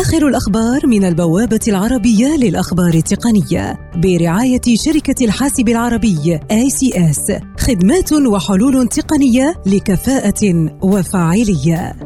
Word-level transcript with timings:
آخر 0.00 0.28
الأخبار 0.28 0.86
من 0.86 1.04
البوابة 1.04 1.60
العربية 1.68 2.36
للأخبار 2.36 2.94
التقنية 2.94 3.90
برعاية 3.96 4.60
شركة 4.74 5.24
الحاسب 5.24 5.68
العربي 5.68 6.38
ICS 6.52 7.32
خدمات 7.60 8.12
وحلول 8.12 8.88
تقنية 8.88 9.54
لكفاءة 9.66 10.70
وفاعلية. 10.82 11.96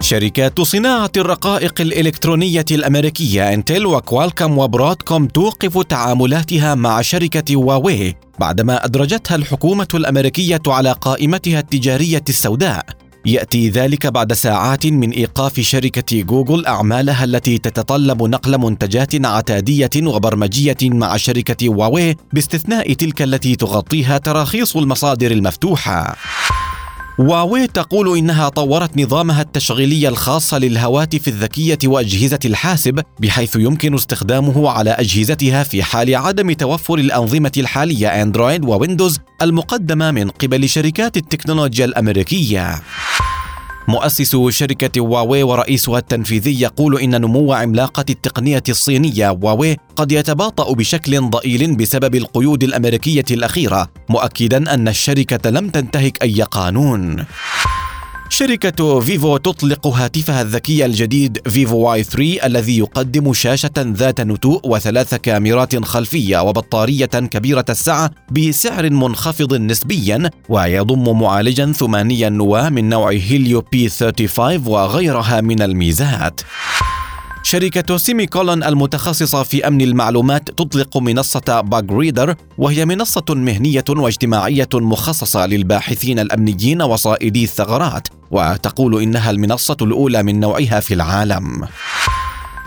شركات 0.00 0.60
صناعة 0.60 1.10
الرقائق 1.16 1.80
الإلكترونية 1.80 2.64
الأمريكية 2.70 3.54
إنتل 3.54 3.86
وكوالكم 3.86 4.58
وبرودكوم 4.58 5.26
توقف 5.26 5.82
تعاملاتها 5.82 6.74
مع 6.74 7.02
شركة 7.02 7.54
هواوي 7.54 8.14
بعدما 8.40 8.84
أدرجتها 8.84 9.34
الحكومة 9.34 9.88
الأمريكية 9.94 10.62
على 10.66 10.92
قائمتها 10.92 11.60
التجارية 11.60 12.24
السوداء 12.28 12.99
يأتي 13.26 13.68
ذلك 13.68 14.06
بعد 14.06 14.32
ساعات 14.32 14.86
من 14.86 15.10
إيقاف 15.10 15.60
شركة 15.60 16.22
جوجل 16.22 16.66
أعمالها 16.66 17.24
التي 17.24 17.58
تتطلب 17.58 18.22
نقل 18.22 18.58
منتجات 18.58 19.26
عتادية 19.26 19.90
وبرمجية 20.06 20.76
مع 20.82 21.16
شركة 21.16 21.68
هواوي 21.68 22.16
باستثناء 22.32 22.92
تلك 22.92 23.22
التي 23.22 23.56
تغطيها 23.56 24.18
تراخيص 24.18 24.76
المصادر 24.76 25.30
المفتوحة. 25.30 26.16
هواوي 27.20 27.66
تقول 27.66 28.18
إنها 28.18 28.48
طورت 28.48 28.98
نظامها 28.98 29.42
التشغيلي 29.42 30.08
الخاص 30.08 30.54
للهواتف 30.54 31.28
الذكية 31.28 31.78
وأجهزة 31.84 32.38
الحاسب 32.44 33.00
بحيث 33.20 33.56
يمكن 33.56 33.94
استخدامه 33.94 34.70
على 34.70 34.90
أجهزتها 34.90 35.62
في 35.62 35.82
حال 35.82 36.16
عدم 36.16 36.52
توفر 36.52 36.94
الأنظمة 36.94 37.52
الحالية 37.56 38.22
اندرويد 38.22 38.64
وويندوز 38.64 39.18
المقدمة 39.42 40.10
من 40.10 40.30
قبل 40.30 40.68
شركات 40.68 41.16
التكنولوجيا 41.16 41.84
الأمريكية. 41.84 42.82
مؤسس 43.90 44.36
شركة 44.48 45.00
هواوي 45.00 45.42
ورئيسها 45.42 45.98
التنفيذي 45.98 46.60
يقول 46.60 47.00
إن 47.00 47.20
نمو 47.20 47.52
عملاقة 47.52 48.04
التقنية 48.10 48.62
الصينية 48.68 49.30
هواوي 49.30 49.76
قد 49.96 50.12
يتباطأ 50.12 50.72
بشكل 50.72 51.30
ضئيل 51.30 51.76
بسبب 51.76 52.14
القيود 52.14 52.62
الأمريكية 52.62 53.24
الأخيرة، 53.30 53.88
مؤكدا 54.08 54.74
أن 54.74 54.88
الشركة 54.88 55.50
لم 55.50 55.68
تنتهك 55.68 56.22
أي 56.22 56.42
قانون. 56.42 57.24
شركة 58.32 59.00
فيفو 59.00 59.36
تطلق 59.36 59.86
هاتفها 59.86 60.42
الذكي 60.42 60.84
الجديد 60.84 61.48
فيفو 61.48 61.76
واي 61.76 62.02
3 62.02 62.46
الذي 62.46 62.78
يقدم 62.78 63.32
شاشة 63.32 63.70
ذات 63.78 64.20
نتوء 64.20 64.60
وثلاث 64.68 65.14
كاميرات 65.14 65.84
خلفية 65.84 66.38
وبطارية 66.42 67.06
كبيرة 67.06 67.64
السعة 67.68 68.10
بسعر 68.30 68.90
منخفض 68.90 69.54
نسبيا 69.54 70.30
ويضم 70.48 71.20
معالجا 71.20 71.72
ثمانيا 71.72 72.28
نواة 72.28 72.68
من 72.68 72.88
نوع 72.88 73.10
هيليو 73.10 73.60
بي 73.72 73.88
35 73.88 74.66
وغيرها 74.66 75.40
من 75.40 75.62
الميزات. 75.62 76.40
شركة 77.50 77.96
سيمي 77.96 78.26
كولون 78.26 78.64
المتخصصة 78.64 79.42
في 79.42 79.66
أمن 79.66 79.80
المعلومات 79.80 80.50
تطلق 80.50 80.96
منصة 80.96 81.60
Bug 81.60 81.92
Reader 81.92 82.34
وهي 82.58 82.84
منصة 82.84 83.24
مهنية 83.28 83.84
واجتماعية 83.88 84.68
مخصصة 84.74 85.46
للباحثين 85.46 86.18
الأمنيين 86.18 86.82
وصائدي 86.82 87.44
الثغرات 87.44 88.08
وتقول 88.30 89.02
إنها 89.02 89.30
المنصة 89.30 89.76
الأولى 89.82 90.22
من 90.22 90.40
نوعها 90.40 90.80
في 90.80 90.94
العالم. 90.94 91.68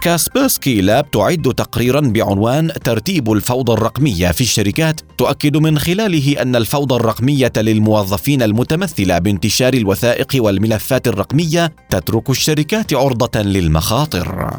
كاسبرسكي 0.00 0.80
لاب 0.80 1.10
تعد 1.10 1.54
تقريرا 1.56 2.00
بعنوان 2.00 2.72
ترتيب 2.84 3.32
الفوضى 3.32 3.72
الرقمية 3.72 4.30
في 4.30 4.40
الشركات. 4.40 5.00
تؤكد 5.18 5.56
من 5.56 5.78
خلاله 5.78 6.42
أن 6.42 6.56
الفوضى 6.56 6.94
الرقمية 6.94 7.52
للموظفين 7.56 8.42
المتمثلة 8.42 9.18
بانتشار 9.18 9.74
الوثائق 9.74 10.26
والملفات 10.34 11.08
الرقمية 11.08 11.72
تترك 11.90 12.30
الشركات 12.30 12.94
عرضة 12.94 13.42
للمخاطر. 13.42 14.50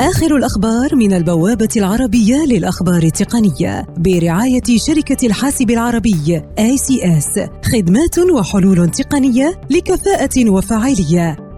آخر 0.00 0.36
الأخبار 0.36 0.96
من 0.96 1.12
البوابة 1.12 1.68
العربية 1.76 2.36
للأخبار 2.36 3.02
التقنية 3.02 3.86
برعاية 3.96 4.78
شركة 4.86 5.26
الحاسب 5.26 5.70
العربي 5.70 6.42
ICS 6.58 7.40
خدمات 7.72 8.18
وحلول 8.18 8.90
تقنية 8.90 9.60
لكفاءة 9.70 10.50
وفاعلية. 10.50 11.45